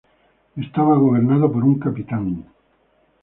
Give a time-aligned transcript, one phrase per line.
[0.55, 2.25] Estaba gobernado por un "capitán".